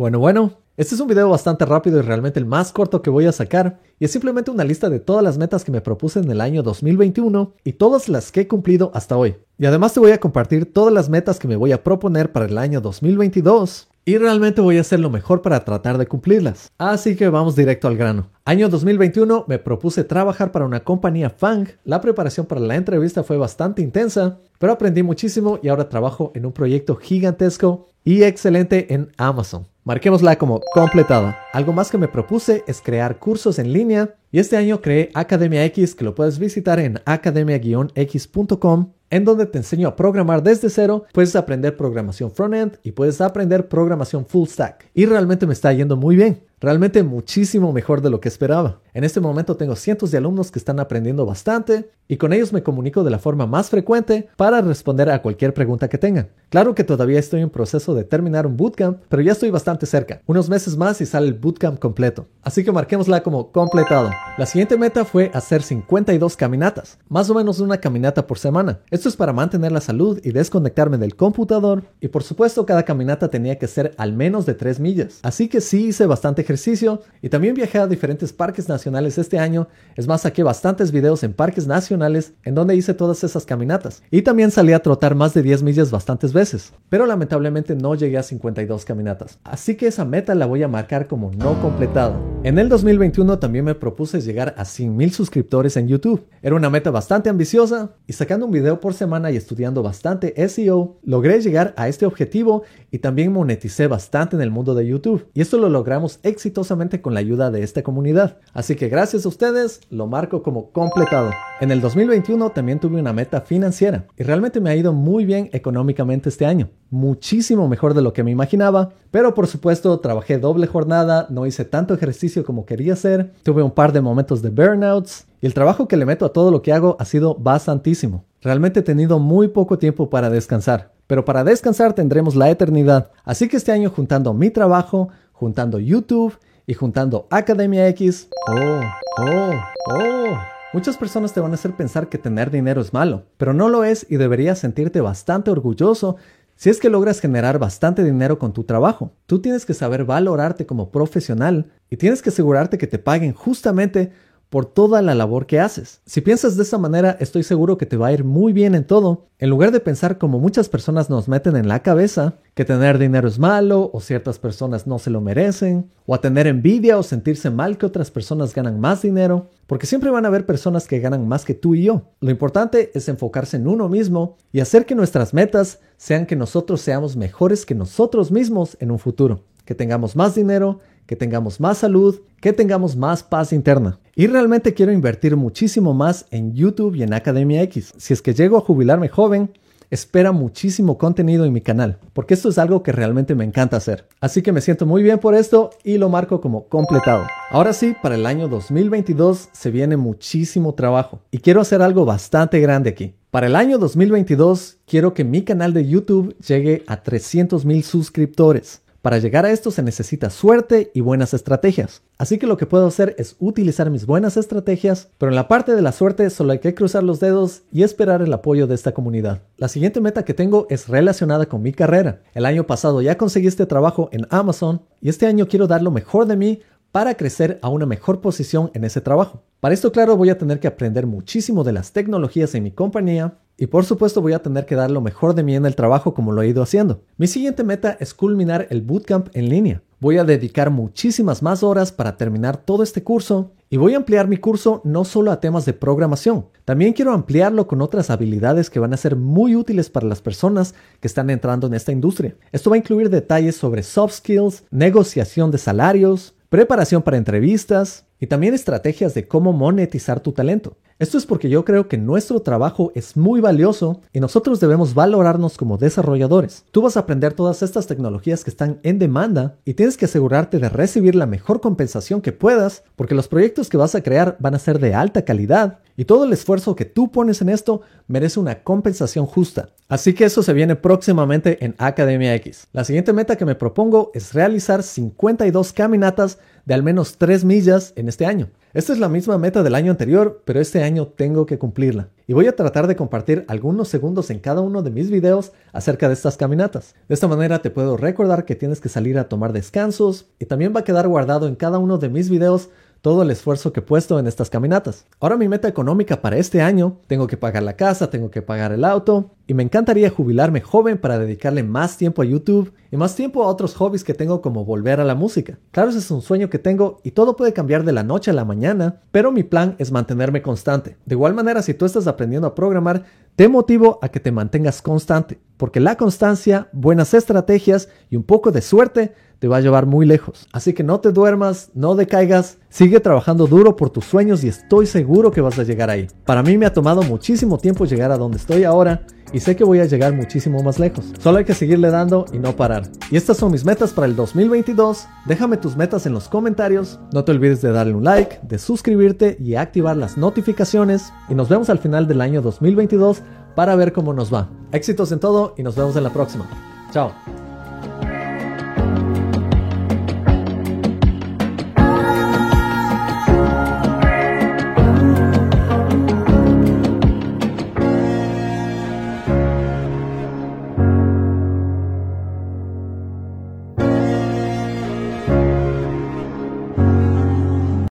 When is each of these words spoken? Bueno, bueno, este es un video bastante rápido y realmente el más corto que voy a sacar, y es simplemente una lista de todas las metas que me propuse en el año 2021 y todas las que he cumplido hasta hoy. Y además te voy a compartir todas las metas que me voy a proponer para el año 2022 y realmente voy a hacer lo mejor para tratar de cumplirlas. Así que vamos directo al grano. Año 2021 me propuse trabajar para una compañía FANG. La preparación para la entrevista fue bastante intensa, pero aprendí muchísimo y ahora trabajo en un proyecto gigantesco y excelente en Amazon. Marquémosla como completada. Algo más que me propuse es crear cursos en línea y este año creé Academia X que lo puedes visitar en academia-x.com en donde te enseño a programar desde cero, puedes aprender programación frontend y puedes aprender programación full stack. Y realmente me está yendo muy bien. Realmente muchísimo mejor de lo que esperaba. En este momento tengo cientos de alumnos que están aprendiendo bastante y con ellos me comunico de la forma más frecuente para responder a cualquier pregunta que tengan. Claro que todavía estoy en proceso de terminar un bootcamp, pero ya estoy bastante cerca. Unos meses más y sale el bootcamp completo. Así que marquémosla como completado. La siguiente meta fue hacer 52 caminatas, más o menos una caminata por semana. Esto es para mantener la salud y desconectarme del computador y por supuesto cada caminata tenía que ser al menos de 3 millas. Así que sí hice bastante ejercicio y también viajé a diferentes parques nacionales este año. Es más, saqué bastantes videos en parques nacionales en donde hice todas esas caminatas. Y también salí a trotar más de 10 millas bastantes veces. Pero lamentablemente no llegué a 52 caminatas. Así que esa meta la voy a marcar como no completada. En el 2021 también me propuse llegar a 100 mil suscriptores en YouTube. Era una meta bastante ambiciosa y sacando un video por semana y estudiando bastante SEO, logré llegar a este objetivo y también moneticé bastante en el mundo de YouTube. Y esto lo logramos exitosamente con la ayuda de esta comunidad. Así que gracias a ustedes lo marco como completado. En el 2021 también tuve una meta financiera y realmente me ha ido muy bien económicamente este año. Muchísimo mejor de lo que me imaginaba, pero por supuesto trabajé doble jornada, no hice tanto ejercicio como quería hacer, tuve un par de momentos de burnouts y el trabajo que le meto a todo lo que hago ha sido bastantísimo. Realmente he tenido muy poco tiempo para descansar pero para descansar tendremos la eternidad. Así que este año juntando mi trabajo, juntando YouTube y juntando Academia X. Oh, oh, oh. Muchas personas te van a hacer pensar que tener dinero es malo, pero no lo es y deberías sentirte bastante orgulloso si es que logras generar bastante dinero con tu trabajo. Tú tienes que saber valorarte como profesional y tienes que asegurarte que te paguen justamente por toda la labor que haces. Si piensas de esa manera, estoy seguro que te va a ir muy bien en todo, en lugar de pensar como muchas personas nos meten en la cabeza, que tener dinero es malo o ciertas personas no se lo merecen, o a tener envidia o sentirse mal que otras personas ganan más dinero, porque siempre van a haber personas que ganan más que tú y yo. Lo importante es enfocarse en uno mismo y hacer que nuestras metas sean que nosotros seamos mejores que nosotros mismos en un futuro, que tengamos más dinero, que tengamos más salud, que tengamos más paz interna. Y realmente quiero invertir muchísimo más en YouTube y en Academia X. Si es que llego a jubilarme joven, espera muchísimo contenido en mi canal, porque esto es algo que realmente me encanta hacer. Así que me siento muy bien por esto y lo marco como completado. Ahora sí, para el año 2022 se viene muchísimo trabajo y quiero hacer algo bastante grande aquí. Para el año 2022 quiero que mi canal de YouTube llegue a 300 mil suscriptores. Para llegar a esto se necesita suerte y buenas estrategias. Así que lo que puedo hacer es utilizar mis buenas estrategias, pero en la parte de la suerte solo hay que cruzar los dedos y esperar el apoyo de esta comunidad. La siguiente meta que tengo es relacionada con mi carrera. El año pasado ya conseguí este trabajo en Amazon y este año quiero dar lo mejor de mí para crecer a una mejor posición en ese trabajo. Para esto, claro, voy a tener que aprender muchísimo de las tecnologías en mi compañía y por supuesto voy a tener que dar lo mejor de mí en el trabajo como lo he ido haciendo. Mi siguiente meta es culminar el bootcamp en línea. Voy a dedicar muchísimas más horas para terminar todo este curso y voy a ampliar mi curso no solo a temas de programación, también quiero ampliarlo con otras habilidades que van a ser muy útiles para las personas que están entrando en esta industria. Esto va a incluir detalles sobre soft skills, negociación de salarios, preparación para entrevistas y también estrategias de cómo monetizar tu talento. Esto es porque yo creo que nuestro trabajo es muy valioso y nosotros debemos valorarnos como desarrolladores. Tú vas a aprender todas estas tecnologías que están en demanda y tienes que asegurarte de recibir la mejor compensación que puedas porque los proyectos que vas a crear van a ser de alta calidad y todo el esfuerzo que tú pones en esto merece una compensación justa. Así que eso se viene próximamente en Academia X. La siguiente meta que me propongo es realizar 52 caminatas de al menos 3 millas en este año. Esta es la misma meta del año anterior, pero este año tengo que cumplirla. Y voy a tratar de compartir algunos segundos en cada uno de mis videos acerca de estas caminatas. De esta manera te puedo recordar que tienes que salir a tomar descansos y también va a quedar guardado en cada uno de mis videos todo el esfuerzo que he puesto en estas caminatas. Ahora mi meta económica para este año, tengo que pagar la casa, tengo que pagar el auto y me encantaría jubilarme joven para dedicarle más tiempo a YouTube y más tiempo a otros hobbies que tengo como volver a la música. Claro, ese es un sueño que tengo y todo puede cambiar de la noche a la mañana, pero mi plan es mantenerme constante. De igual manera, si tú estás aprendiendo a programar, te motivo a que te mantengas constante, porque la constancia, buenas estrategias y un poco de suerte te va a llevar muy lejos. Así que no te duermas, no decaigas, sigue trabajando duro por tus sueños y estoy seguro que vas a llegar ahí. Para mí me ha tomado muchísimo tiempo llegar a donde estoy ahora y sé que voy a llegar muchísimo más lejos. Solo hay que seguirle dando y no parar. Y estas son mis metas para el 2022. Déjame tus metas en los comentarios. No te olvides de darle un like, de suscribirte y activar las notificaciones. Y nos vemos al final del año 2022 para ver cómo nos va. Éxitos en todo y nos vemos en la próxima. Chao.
Bueno, 0.00 0.18
bueno, 0.18 0.52
este 0.78 0.94
es 0.94 1.00
un 1.02 1.08
video 1.08 1.28
bastante 1.28 1.66
rápido 1.66 1.98
y 1.98 2.00
realmente 2.00 2.40
el 2.40 2.46
más 2.46 2.72
corto 2.72 3.02
que 3.02 3.10
voy 3.10 3.26
a 3.26 3.32
sacar, 3.32 3.80
y 3.98 4.06
es 4.06 4.10
simplemente 4.10 4.50
una 4.50 4.64
lista 4.64 4.88
de 4.88 4.98
todas 4.98 5.22
las 5.22 5.36
metas 5.36 5.62
que 5.62 5.70
me 5.70 5.82
propuse 5.82 6.20
en 6.20 6.30
el 6.30 6.40
año 6.40 6.62
2021 6.62 7.52
y 7.64 7.74
todas 7.74 8.08
las 8.08 8.32
que 8.32 8.40
he 8.40 8.48
cumplido 8.48 8.90
hasta 8.94 9.18
hoy. 9.18 9.36
Y 9.58 9.66
además 9.66 9.92
te 9.92 10.00
voy 10.00 10.12
a 10.12 10.18
compartir 10.18 10.72
todas 10.72 10.94
las 10.94 11.10
metas 11.10 11.38
que 11.38 11.48
me 11.48 11.56
voy 11.56 11.72
a 11.72 11.84
proponer 11.84 12.32
para 12.32 12.46
el 12.46 12.56
año 12.56 12.80
2022 12.80 13.90
y 14.06 14.16
realmente 14.16 14.62
voy 14.62 14.78
a 14.78 14.80
hacer 14.80 15.00
lo 15.00 15.10
mejor 15.10 15.42
para 15.42 15.66
tratar 15.66 15.98
de 15.98 16.06
cumplirlas. 16.06 16.72
Así 16.78 17.14
que 17.14 17.28
vamos 17.28 17.54
directo 17.54 17.86
al 17.86 17.98
grano. 17.98 18.30
Año 18.46 18.70
2021 18.70 19.44
me 19.48 19.58
propuse 19.58 20.02
trabajar 20.04 20.50
para 20.50 20.64
una 20.64 20.80
compañía 20.80 21.28
FANG. 21.28 21.76
La 21.84 22.00
preparación 22.00 22.46
para 22.46 22.62
la 22.62 22.76
entrevista 22.76 23.22
fue 23.22 23.36
bastante 23.36 23.82
intensa, 23.82 24.38
pero 24.58 24.72
aprendí 24.72 25.02
muchísimo 25.02 25.58
y 25.62 25.68
ahora 25.68 25.90
trabajo 25.90 26.32
en 26.34 26.46
un 26.46 26.52
proyecto 26.52 26.96
gigantesco 26.96 27.88
y 28.02 28.22
excelente 28.22 28.94
en 28.94 29.12
Amazon. 29.18 29.66
Marquémosla 29.84 30.36
como 30.36 30.60
completada. 30.74 31.38
Algo 31.52 31.72
más 31.72 31.90
que 31.90 31.96
me 31.98 32.08
propuse 32.08 32.62
es 32.66 32.82
crear 32.82 33.18
cursos 33.18 33.58
en 33.58 33.72
línea 33.72 34.14
y 34.30 34.38
este 34.38 34.56
año 34.56 34.82
creé 34.82 35.10
Academia 35.14 35.64
X 35.64 35.94
que 35.94 36.04
lo 36.04 36.14
puedes 36.14 36.38
visitar 36.38 36.78
en 36.78 37.00
academia-x.com 37.06 38.92
en 39.10 39.24
donde 39.24 39.46
te 39.46 39.58
enseño 39.58 39.88
a 39.88 39.96
programar 39.96 40.42
desde 40.42 40.70
cero, 40.70 41.04
puedes 41.12 41.34
aprender 41.34 41.76
programación 41.76 42.30
frontend 42.30 42.78
y 42.84 42.92
puedes 42.92 43.20
aprender 43.20 43.68
programación 43.68 44.24
full 44.24 44.46
stack. 44.46 44.88
Y 44.94 45.04
realmente 45.06 45.46
me 45.46 45.52
está 45.52 45.72
yendo 45.72 45.96
muy 45.96 46.14
bien. 46.14 46.44
Realmente 46.60 47.02
muchísimo 47.02 47.72
mejor 47.72 48.02
de 48.02 48.10
lo 48.10 48.20
que 48.20 48.28
esperaba. 48.28 48.80
En 48.92 49.04
este 49.04 49.20
momento 49.20 49.56
tengo 49.56 49.76
cientos 49.76 50.10
de 50.10 50.18
alumnos 50.18 50.50
que 50.50 50.58
están 50.58 50.80
aprendiendo 50.80 51.24
bastante 51.24 51.90
y 52.08 52.16
con 52.16 52.32
ellos 52.32 52.52
me 52.52 52.64
comunico 52.64 53.04
de 53.04 53.10
la 53.10 53.20
forma 53.20 53.46
más 53.46 53.70
frecuente 53.70 54.28
para 54.36 54.60
responder 54.62 55.08
a 55.10 55.22
cualquier 55.22 55.54
pregunta 55.54 55.88
que 55.88 55.96
tengan. 55.96 56.30
Claro 56.48 56.74
que 56.74 56.82
todavía 56.82 57.20
estoy 57.20 57.40
en 57.40 57.50
proceso 57.50 57.94
de 57.94 58.02
terminar 58.02 58.48
un 58.48 58.56
bootcamp, 58.56 58.98
pero 59.08 59.22
ya 59.22 59.30
estoy 59.30 59.50
bastante 59.50 59.86
cerca. 59.86 60.20
Unos 60.26 60.48
meses 60.48 60.76
más 60.76 61.00
y 61.00 61.06
sale 61.06 61.28
el 61.28 61.34
bootcamp 61.34 61.78
completo. 61.78 62.26
Así 62.42 62.64
que 62.64 62.72
marquémosla 62.72 63.22
como 63.22 63.52
completado. 63.52 64.10
La 64.36 64.46
siguiente 64.46 64.76
meta 64.76 65.04
fue 65.04 65.30
hacer 65.34 65.62
52 65.62 66.36
caminatas, 66.36 66.98
más 67.08 67.30
o 67.30 67.34
menos 67.34 67.60
una 67.60 67.78
caminata 67.78 68.26
por 68.26 68.40
semana. 68.40 68.80
Esto 68.90 69.08
es 69.08 69.14
para 69.14 69.32
mantener 69.32 69.70
la 69.70 69.80
salud 69.80 70.20
y 70.24 70.32
desconectarme 70.32 70.98
del 70.98 71.14
computador 71.14 71.84
y 72.00 72.08
por 72.08 72.24
supuesto 72.24 72.66
cada 72.66 72.82
caminata 72.82 73.28
tenía 73.28 73.56
que 73.56 73.68
ser 73.68 73.94
al 73.98 74.14
menos 74.14 74.46
de 74.46 74.54
3 74.54 74.80
millas. 74.80 75.20
Así 75.22 75.46
que 75.46 75.60
sí 75.60 75.86
hice 75.86 76.06
bastante 76.06 76.42
ejercicio 76.42 77.02
y 77.22 77.28
también 77.28 77.54
viajé 77.54 77.78
a 77.78 77.86
diferentes 77.86 78.32
parques 78.32 78.68
nacionales 78.68 78.79
este 78.86 79.38
año. 79.38 79.68
Es 79.96 80.06
más, 80.06 80.22
saqué 80.22 80.42
bastantes 80.42 80.92
videos 80.92 81.22
en 81.22 81.32
parques 81.32 81.66
nacionales 81.66 82.34
en 82.44 82.54
donde 82.54 82.76
hice 82.76 82.94
todas 82.94 83.24
esas 83.24 83.44
caminatas. 83.44 84.02
Y 84.10 84.22
también 84.22 84.50
salí 84.50 84.72
a 84.72 84.82
trotar 84.82 85.14
más 85.14 85.34
de 85.34 85.42
10 85.42 85.62
millas 85.62 85.90
bastantes 85.90 86.32
veces. 86.32 86.72
Pero 86.88 87.06
lamentablemente 87.06 87.74
no 87.76 87.94
llegué 87.94 88.18
a 88.18 88.22
52 88.22 88.84
caminatas. 88.84 89.38
Así 89.44 89.76
que 89.76 89.86
esa 89.86 90.04
meta 90.04 90.34
la 90.34 90.46
voy 90.46 90.62
a 90.62 90.68
marcar 90.68 91.06
como 91.06 91.30
no 91.32 91.60
completada. 91.60 92.18
En 92.42 92.58
el 92.58 92.68
2021 92.68 93.38
también 93.38 93.64
me 93.64 93.74
propuse 93.74 94.20
llegar 94.20 94.54
a 94.56 94.64
100 94.64 94.96
mil 94.96 95.12
suscriptores 95.12 95.76
en 95.76 95.88
YouTube. 95.88 96.26
Era 96.42 96.54
una 96.54 96.70
meta 96.70 96.90
bastante 96.90 97.28
ambiciosa 97.28 97.90
y 98.06 98.12
sacando 98.12 98.46
un 98.46 98.52
video 98.52 98.80
por 98.80 98.94
semana 98.94 99.30
y 99.30 99.36
estudiando 99.36 99.82
bastante 99.82 100.34
SEO, 100.48 100.98
logré 101.02 101.40
llegar 101.40 101.74
a 101.76 101.88
este 101.88 102.06
objetivo 102.06 102.62
y 102.90 102.98
también 102.98 103.32
moneticé 103.32 103.86
bastante 103.86 104.36
en 104.36 104.42
el 104.42 104.50
mundo 104.50 104.74
de 104.74 104.86
YouTube. 104.86 105.26
Y 105.34 105.40
esto 105.40 105.58
lo 105.58 105.68
logramos 105.68 106.18
exitosamente 106.22 107.00
con 107.00 107.14
la 107.14 107.20
ayuda 107.20 107.50
de 107.50 107.62
esta 107.62 107.82
comunidad. 107.82 108.38
Así 108.70 108.76
que 108.76 108.88
gracias 108.88 109.24
a 109.24 109.28
ustedes 109.28 109.80
lo 109.90 110.06
marco 110.06 110.44
como 110.44 110.70
completado. 110.70 111.32
En 111.60 111.72
el 111.72 111.80
2021 111.80 112.50
también 112.50 112.78
tuve 112.78 113.00
una 113.00 113.12
meta 113.12 113.40
financiera 113.40 114.06
y 114.16 114.22
realmente 114.22 114.60
me 114.60 114.70
ha 114.70 114.76
ido 114.76 114.92
muy 114.92 115.24
bien 115.24 115.50
económicamente 115.52 116.28
este 116.28 116.46
año. 116.46 116.70
Muchísimo 116.88 117.66
mejor 117.66 117.94
de 117.94 118.02
lo 118.02 118.12
que 118.12 118.22
me 118.22 118.30
imaginaba, 118.30 118.90
pero 119.10 119.34
por 119.34 119.48
supuesto 119.48 119.98
trabajé 119.98 120.38
doble 120.38 120.68
jornada, 120.68 121.26
no 121.30 121.46
hice 121.46 121.64
tanto 121.64 121.94
ejercicio 121.94 122.44
como 122.44 122.64
quería 122.64 122.92
hacer, 122.92 123.32
tuve 123.42 123.64
un 123.64 123.72
par 123.72 123.92
de 123.92 124.02
momentos 124.02 124.40
de 124.40 124.50
burnouts 124.50 125.26
y 125.40 125.46
el 125.46 125.54
trabajo 125.54 125.88
que 125.88 125.96
le 125.96 126.06
meto 126.06 126.24
a 126.24 126.32
todo 126.32 126.52
lo 126.52 126.62
que 126.62 126.72
hago 126.72 126.96
ha 127.00 127.04
sido 127.06 127.34
bastantísimo. 127.34 128.24
Realmente 128.40 128.78
he 128.78 128.84
tenido 128.84 129.18
muy 129.18 129.48
poco 129.48 129.78
tiempo 129.78 130.08
para 130.10 130.30
descansar 130.30 130.92
pero 131.08 131.24
para 131.24 131.42
descansar 131.42 131.92
tendremos 131.92 132.36
la 132.36 132.50
eternidad. 132.50 133.10
Así 133.24 133.48
que 133.48 133.56
este 133.56 133.72
año 133.72 133.90
juntando 133.90 134.32
mi 134.32 134.48
trabajo, 134.50 135.08
juntando 135.32 135.80
YouTube 135.80 136.38
y 136.70 136.74
juntando 136.74 137.26
Academia 137.30 137.88
X. 137.88 138.28
Oh, 138.46 138.80
oh, 139.18 139.52
oh. 139.86 140.38
Muchas 140.72 140.96
personas 140.96 141.32
te 141.32 141.40
van 141.40 141.50
a 141.50 141.54
hacer 141.54 141.72
pensar 141.72 142.08
que 142.08 142.16
tener 142.16 142.52
dinero 142.52 142.80
es 142.80 142.92
malo, 142.92 143.24
pero 143.38 143.52
no 143.52 143.68
lo 143.68 143.82
es 143.82 144.06
y 144.08 144.18
deberías 144.18 144.60
sentirte 144.60 145.00
bastante 145.00 145.50
orgulloso 145.50 146.14
si 146.54 146.70
es 146.70 146.78
que 146.78 146.88
logras 146.88 147.18
generar 147.18 147.58
bastante 147.58 148.04
dinero 148.04 148.38
con 148.38 148.52
tu 148.52 148.62
trabajo. 148.62 149.10
Tú 149.26 149.40
tienes 149.40 149.66
que 149.66 149.74
saber 149.74 150.04
valorarte 150.04 150.64
como 150.64 150.92
profesional 150.92 151.72
y 151.90 151.96
tienes 151.96 152.22
que 152.22 152.28
asegurarte 152.28 152.78
que 152.78 152.86
te 152.86 153.00
paguen 153.00 153.32
justamente 153.32 154.12
por 154.50 154.66
toda 154.66 155.00
la 155.00 155.14
labor 155.14 155.46
que 155.46 155.60
haces. 155.60 156.00
Si 156.04 156.20
piensas 156.20 156.56
de 156.56 156.64
esa 156.64 156.76
manera, 156.76 157.16
estoy 157.20 157.44
seguro 157.44 157.78
que 157.78 157.86
te 157.86 157.96
va 157.96 158.08
a 158.08 158.12
ir 158.12 158.24
muy 158.24 158.52
bien 158.52 158.74
en 158.74 158.84
todo, 158.84 159.28
en 159.38 159.48
lugar 159.48 159.70
de 159.70 159.78
pensar 159.78 160.18
como 160.18 160.40
muchas 160.40 160.68
personas 160.68 161.08
nos 161.08 161.28
meten 161.28 161.56
en 161.56 161.68
la 161.68 161.82
cabeza, 161.82 162.34
que 162.54 162.64
tener 162.64 162.98
dinero 162.98 163.28
es 163.28 163.38
malo 163.38 163.90
o 163.92 164.00
ciertas 164.00 164.40
personas 164.40 164.88
no 164.88 164.98
se 164.98 165.10
lo 165.10 165.20
merecen, 165.20 165.90
o 166.04 166.14
a 166.14 166.20
tener 166.20 166.48
envidia 166.48 166.98
o 166.98 167.04
sentirse 167.04 167.48
mal 167.48 167.78
que 167.78 167.86
otras 167.86 168.10
personas 168.10 168.52
ganan 168.52 168.80
más 168.80 169.02
dinero, 169.02 169.48
porque 169.68 169.86
siempre 169.86 170.10
van 170.10 170.24
a 170.24 170.28
haber 170.28 170.44
personas 170.44 170.88
que 170.88 170.98
ganan 170.98 171.28
más 171.28 171.44
que 171.44 171.54
tú 171.54 171.76
y 171.76 171.84
yo. 171.84 172.02
Lo 172.20 172.32
importante 172.32 172.90
es 172.92 173.08
enfocarse 173.08 173.56
en 173.56 173.68
uno 173.68 173.88
mismo 173.88 174.36
y 174.52 174.58
hacer 174.58 174.84
que 174.84 174.96
nuestras 174.96 175.32
metas 175.32 175.78
sean 175.96 176.26
que 176.26 176.34
nosotros 176.34 176.80
seamos 176.80 177.16
mejores 177.16 177.64
que 177.64 177.76
nosotros 177.76 178.32
mismos 178.32 178.76
en 178.80 178.90
un 178.90 178.98
futuro, 178.98 179.44
que 179.64 179.76
tengamos 179.76 180.16
más 180.16 180.34
dinero, 180.34 180.80
que 181.10 181.16
tengamos 181.16 181.58
más 181.58 181.78
salud, 181.78 182.20
que 182.40 182.52
tengamos 182.52 182.94
más 182.94 183.24
paz 183.24 183.52
interna. 183.52 183.98
Y 184.14 184.28
realmente 184.28 184.74
quiero 184.74 184.92
invertir 184.92 185.34
muchísimo 185.34 185.92
más 185.92 186.26
en 186.30 186.54
YouTube 186.54 186.94
y 186.94 187.02
en 187.02 187.12
Academia 187.12 187.62
X. 187.62 187.92
Si 187.96 188.12
es 188.12 188.22
que 188.22 188.32
llego 188.32 188.56
a 188.56 188.60
jubilarme 188.60 189.08
joven, 189.08 189.50
espera 189.90 190.30
muchísimo 190.30 190.98
contenido 190.98 191.44
en 191.44 191.52
mi 191.52 191.62
canal, 191.62 191.98
porque 192.12 192.34
esto 192.34 192.48
es 192.48 192.58
algo 192.58 192.84
que 192.84 192.92
realmente 192.92 193.34
me 193.34 193.42
encanta 193.42 193.76
hacer. 193.76 194.06
Así 194.20 194.40
que 194.40 194.52
me 194.52 194.60
siento 194.60 194.86
muy 194.86 195.02
bien 195.02 195.18
por 195.18 195.34
esto 195.34 195.70
y 195.82 195.98
lo 195.98 196.08
marco 196.08 196.40
como 196.40 196.68
completado. 196.68 197.24
Ahora 197.50 197.72
sí, 197.72 197.96
para 198.00 198.14
el 198.14 198.24
año 198.24 198.46
2022 198.46 199.48
se 199.50 199.70
viene 199.72 199.96
muchísimo 199.96 200.74
trabajo 200.74 201.18
y 201.32 201.38
quiero 201.38 201.60
hacer 201.60 201.82
algo 201.82 202.04
bastante 202.04 202.60
grande 202.60 202.90
aquí. 202.90 203.14
Para 203.32 203.48
el 203.48 203.56
año 203.56 203.78
2022 203.78 204.78
quiero 204.86 205.12
que 205.12 205.24
mi 205.24 205.42
canal 205.42 205.74
de 205.74 205.88
YouTube 205.88 206.36
llegue 206.38 206.84
a 206.86 207.02
300 207.02 207.64
mil 207.64 207.82
suscriptores. 207.82 208.82
Para 209.02 209.16
llegar 209.16 209.46
a 209.46 209.50
esto 209.50 209.70
se 209.70 209.82
necesita 209.82 210.28
suerte 210.28 210.90
y 210.92 211.00
buenas 211.00 211.32
estrategias. 211.32 212.02
Así 212.18 212.36
que 212.36 212.46
lo 212.46 212.58
que 212.58 212.66
puedo 212.66 212.86
hacer 212.86 213.14
es 213.16 213.34
utilizar 213.38 213.88
mis 213.88 214.04
buenas 214.04 214.36
estrategias, 214.36 215.08
pero 215.16 215.30
en 215.30 215.36
la 215.36 215.48
parte 215.48 215.74
de 215.74 215.80
la 215.80 215.92
suerte 215.92 216.28
solo 216.28 216.52
hay 216.52 216.58
que 216.58 216.74
cruzar 216.74 217.02
los 217.02 217.18
dedos 217.18 217.62
y 217.72 217.82
esperar 217.82 218.20
el 218.20 218.30
apoyo 218.30 218.66
de 218.66 218.74
esta 218.74 218.92
comunidad. 218.92 219.40
La 219.56 219.68
siguiente 219.68 220.02
meta 220.02 220.26
que 220.26 220.34
tengo 220.34 220.66
es 220.68 220.86
relacionada 220.86 221.46
con 221.46 221.62
mi 221.62 221.72
carrera. 221.72 222.20
El 222.34 222.44
año 222.44 222.66
pasado 222.66 223.00
ya 223.00 223.16
conseguí 223.16 223.46
este 223.46 223.64
trabajo 223.64 224.10
en 224.12 224.26
Amazon 224.28 224.82
y 225.00 225.08
este 225.08 225.26
año 225.26 225.48
quiero 225.48 225.66
dar 225.66 225.82
lo 225.82 225.90
mejor 225.90 226.26
de 226.26 226.36
mí 226.36 226.60
para 226.92 227.14
crecer 227.14 227.58
a 227.62 227.70
una 227.70 227.86
mejor 227.86 228.20
posición 228.20 228.70
en 228.74 228.84
ese 228.84 229.00
trabajo. 229.00 229.42
Para 229.60 229.72
esto, 229.72 229.92
claro, 229.92 230.16
voy 230.16 230.28
a 230.28 230.36
tener 230.36 230.60
que 230.60 230.68
aprender 230.68 231.06
muchísimo 231.06 231.64
de 231.64 231.72
las 231.72 231.92
tecnologías 231.92 232.54
en 232.54 232.64
mi 232.64 232.72
compañía 232.72 233.38
y 233.60 233.66
por 233.66 233.84
supuesto 233.84 234.22
voy 234.22 234.32
a 234.32 234.42
tener 234.42 234.64
que 234.64 234.74
dar 234.74 234.90
lo 234.90 235.02
mejor 235.02 235.34
de 235.34 235.42
mí 235.42 235.54
en 235.54 235.66
el 235.66 235.76
trabajo 235.76 236.14
como 236.14 236.32
lo 236.32 236.40
he 236.40 236.48
ido 236.48 236.62
haciendo. 236.62 237.02
Mi 237.18 237.26
siguiente 237.26 237.62
meta 237.62 237.94
es 238.00 238.14
culminar 238.14 238.66
el 238.70 238.80
bootcamp 238.80 239.28
en 239.34 239.50
línea. 239.50 239.82
Voy 240.00 240.16
a 240.16 240.24
dedicar 240.24 240.70
muchísimas 240.70 241.42
más 241.42 241.62
horas 241.62 241.92
para 241.92 242.16
terminar 242.16 242.56
todo 242.56 242.82
este 242.82 243.02
curso 243.02 243.52
y 243.68 243.76
voy 243.76 243.92
a 243.92 243.98
ampliar 243.98 244.28
mi 244.28 244.38
curso 244.38 244.80
no 244.84 245.04
solo 245.04 245.30
a 245.30 245.40
temas 245.40 245.66
de 245.66 245.74
programación, 245.74 246.46
también 246.64 246.94
quiero 246.94 247.12
ampliarlo 247.12 247.66
con 247.66 247.82
otras 247.82 248.08
habilidades 248.08 248.70
que 248.70 248.80
van 248.80 248.94
a 248.94 248.96
ser 248.96 249.14
muy 249.14 249.54
útiles 249.54 249.90
para 249.90 250.06
las 250.06 250.22
personas 250.22 250.74
que 250.98 251.08
están 251.08 251.28
entrando 251.28 251.66
en 251.66 251.74
esta 251.74 251.92
industria. 251.92 252.36
Esto 252.52 252.70
va 252.70 252.76
a 252.76 252.78
incluir 252.78 253.10
detalles 253.10 253.56
sobre 253.56 253.82
soft 253.82 254.14
skills, 254.14 254.64
negociación 254.70 255.50
de 255.50 255.58
salarios, 255.58 256.34
preparación 256.48 257.02
para 257.02 257.18
entrevistas 257.18 258.06
y 258.18 258.26
también 258.26 258.54
estrategias 258.54 259.14
de 259.14 259.28
cómo 259.28 259.52
monetizar 259.52 260.20
tu 260.20 260.32
talento. 260.32 260.76
Esto 261.00 261.16
es 261.16 261.24
porque 261.24 261.48
yo 261.48 261.64
creo 261.64 261.88
que 261.88 261.96
nuestro 261.96 262.42
trabajo 262.42 262.92
es 262.94 263.16
muy 263.16 263.40
valioso 263.40 264.02
y 264.12 264.20
nosotros 264.20 264.60
debemos 264.60 264.92
valorarnos 264.92 265.56
como 265.56 265.78
desarrolladores. 265.78 266.66
Tú 266.72 266.82
vas 266.82 266.98
a 266.98 267.00
aprender 267.00 267.32
todas 267.32 267.62
estas 267.62 267.86
tecnologías 267.86 268.44
que 268.44 268.50
están 268.50 268.80
en 268.82 268.98
demanda 268.98 269.56
y 269.64 269.72
tienes 269.72 269.96
que 269.96 270.04
asegurarte 270.04 270.58
de 270.58 270.68
recibir 270.68 271.14
la 271.14 271.24
mejor 271.24 271.62
compensación 271.62 272.20
que 272.20 272.32
puedas 272.32 272.84
porque 272.96 273.14
los 273.14 273.28
proyectos 273.28 273.70
que 273.70 273.78
vas 273.78 273.94
a 273.94 274.02
crear 274.02 274.36
van 274.40 274.54
a 274.54 274.58
ser 274.58 274.78
de 274.78 274.94
alta 274.94 275.24
calidad 275.24 275.78
y 275.96 276.04
todo 276.04 276.24
el 276.24 276.34
esfuerzo 276.34 276.76
que 276.76 276.84
tú 276.84 277.10
pones 277.10 277.40
en 277.40 277.48
esto 277.48 277.80
merece 278.06 278.38
una 278.38 278.62
compensación 278.62 279.24
justa. 279.24 279.70
Así 279.88 280.12
que 280.12 280.26
eso 280.26 280.42
se 280.42 280.52
viene 280.52 280.76
próximamente 280.76 281.64
en 281.64 281.74
Academia 281.78 282.34
X. 282.34 282.68
La 282.72 282.84
siguiente 282.84 283.14
meta 283.14 283.36
que 283.36 283.46
me 283.46 283.54
propongo 283.54 284.10
es 284.12 284.34
realizar 284.34 284.82
52 284.82 285.72
caminatas 285.72 286.38
de 286.66 286.74
al 286.74 286.82
menos 286.82 287.16
3 287.16 287.44
millas 287.46 287.94
en 287.96 288.08
este 288.08 288.26
año. 288.26 288.50
Esta 288.72 288.92
es 288.92 289.00
la 289.00 289.08
misma 289.08 289.36
meta 289.36 289.64
del 289.64 289.74
año 289.74 289.90
anterior, 289.90 290.42
pero 290.44 290.60
este 290.60 290.84
año 290.84 291.08
tengo 291.08 291.44
que 291.44 291.58
cumplirla. 291.58 292.10
Y 292.28 292.34
voy 292.34 292.46
a 292.46 292.54
tratar 292.54 292.86
de 292.86 292.94
compartir 292.94 293.44
algunos 293.48 293.88
segundos 293.88 294.30
en 294.30 294.38
cada 294.38 294.60
uno 294.60 294.82
de 294.82 294.92
mis 294.92 295.10
videos 295.10 295.50
acerca 295.72 296.06
de 296.06 296.14
estas 296.14 296.36
caminatas. 296.36 296.94
De 297.08 297.14
esta 297.14 297.26
manera 297.26 297.62
te 297.62 297.70
puedo 297.70 297.96
recordar 297.96 298.44
que 298.44 298.54
tienes 298.54 298.80
que 298.80 298.88
salir 298.88 299.18
a 299.18 299.28
tomar 299.28 299.52
descansos 299.52 300.26
y 300.38 300.44
también 300.44 300.72
va 300.72 300.80
a 300.80 300.84
quedar 300.84 301.08
guardado 301.08 301.48
en 301.48 301.56
cada 301.56 301.78
uno 301.78 301.98
de 301.98 302.10
mis 302.10 302.30
videos 302.30 302.68
todo 303.00 303.22
el 303.22 303.30
esfuerzo 303.30 303.72
que 303.72 303.80
he 303.80 303.82
puesto 303.82 304.18
en 304.18 304.26
estas 304.26 304.50
caminatas. 304.50 305.06
Ahora 305.20 305.36
mi 305.36 305.48
meta 305.48 305.68
económica 305.68 306.20
para 306.20 306.36
este 306.36 306.60
año, 306.60 306.98
tengo 307.06 307.26
que 307.26 307.36
pagar 307.36 307.62
la 307.62 307.76
casa, 307.76 308.10
tengo 308.10 308.30
que 308.30 308.42
pagar 308.42 308.72
el 308.72 308.84
auto 308.84 309.30
y 309.46 309.54
me 309.54 309.62
encantaría 309.62 310.10
jubilarme 310.10 310.60
joven 310.60 310.98
para 310.98 311.18
dedicarle 311.18 311.62
más 311.62 311.96
tiempo 311.96 312.22
a 312.22 312.24
YouTube 312.24 312.72
y 312.92 312.96
más 312.96 313.14
tiempo 313.14 313.42
a 313.42 313.46
otros 313.46 313.74
hobbies 313.74 314.04
que 314.04 314.14
tengo 314.14 314.40
como 314.42 314.64
volver 314.64 315.00
a 315.00 315.04
la 315.04 315.14
música. 315.14 315.58
Claro, 315.70 315.90
ese 315.90 315.98
es 315.98 316.10
un 316.10 316.22
sueño 316.22 316.50
que 316.50 316.58
tengo 316.58 317.00
y 317.02 317.12
todo 317.12 317.36
puede 317.36 317.52
cambiar 317.52 317.84
de 317.84 317.92
la 317.92 318.02
noche 318.02 318.30
a 318.30 318.34
la 318.34 318.44
mañana, 318.44 319.00
pero 319.10 319.32
mi 319.32 319.42
plan 319.42 319.76
es 319.78 319.90
mantenerme 319.92 320.42
constante. 320.42 320.96
De 321.06 321.14
igual 321.14 321.34
manera, 321.34 321.62
si 321.62 321.74
tú 321.74 321.84
estás 321.84 322.06
aprendiendo 322.06 322.46
a 322.46 322.54
programar, 322.54 323.04
te 323.36 323.48
motivo 323.48 323.98
a 324.02 324.08
que 324.10 324.20
te 324.20 324.32
mantengas 324.32 324.82
constante, 324.82 325.40
porque 325.56 325.80
la 325.80 325.96
constancia, 325.96 326.68
buenas 326.72 327.14
estrategias 327.14 327.88
y 328.10 328.16
un 328.16 328.22
poco 328.22 328.50
de 328.50 328.60
suerte 328.60 329.14
te 329.40 329.48
va 329.48 329.56
a 329.56 329.60
llevar 329.60 329.86
muy 329.86 330.06
lejos. 330.06 330.46
Así 330.52 330.74
que 330.74 330.84
no 330.84 331.00
te 331.00 331.10
duermas, 331.10 331.70
no 331.74 331.96
decaigas, 331.96 332.58
sigue 332.68 333.00
trabajando 333.00 333.46
duro 333.46 333.74
por 333.74 333.90
tus 333.90 334.04
sueños 334.04 334.44
y 334.44 334.48
estoy 334.48 334.86
seguro 334.86 335.32
que 335.32 335.40
vas 335.40 335.58
a 335.58 335.64
llegar 335.64 335.90
ahí. 335.90 336.06
Para 336.24 336.42
mí 336.42 336.56
me 336.56 336.66
ha 336.66 336.72
tomado 336.72 337.02
muchísimo 337.02 337.58
tiempo 337.58 337.86
llegar 337.86 338.12
a 338.12 338.18
donde 338.18 338.36
estoy 338.36 338.64
ahora 338.64 339.06
y 339.32 339.40
sé 339.40 339.56
que 339.56 339.64
voy 339.64 339.80
a 339.80 339.86
llegar 339.86 340.12
muchísimo 340.12 340.62
más 340.62 340.78
lejos. 340.78 341.06
Solo 341.20 341.38
hay 341.38 341.44
que 341.44 341.54
seguirle 341.54 341.90
dando 341.90 342.26
y 342.32 342.38
no 342.38 342.54
parar. 342.54 342.82
Y 343.10 343.16
estas 343.16 343.38
son 343.38 343.52
mis 343.52 343.64
metas 343.64 343.92
para 343.92 344.06
el 344.06 344.14
2022. 344.14 345.06
Déjame 345.26 345.56
tus 345.56 345.76
metas 345.76 346.04
en 346.04 346.12
los 346.12 346.28
comentarios. 346.28 347.00
No 347.12 347.24
te 347.24 347.32
olvides 347.32 347.62
de 347.62 347.72
darle 347.72 347.94
un 347.94 348.04
like, 348.04 348.40
de 348.42 348.58
suscribirte 348.58 349.38
y 349.40 349.54
activar 349.54 349.96
las 349.96 350.18
notificaciones. 350.18 351.12
Y 351.30 351.34
nos 351.34 351.48
vemos 351.48 351.70
al 351.70 351.78
final 351.78 352.06
del 352.06 352.20
año 352.20 352.42
2022 352.42 353.22
para 353.54 353.74
ver 353.76 353.92
cómo 353.92 354.12
nos 354.12 354.32
va. 354.32 354.50
Éxitos 354.72 355.12
en 355.12 355.20
todo 355.20 355.54
y 355.56 355.62
nos 355.62 355.76
vemos 355.76 355.96
en 355.96 356.04
la 356.04 356.12
próxima. 356.12 356.46
Chao. 356.92 357.12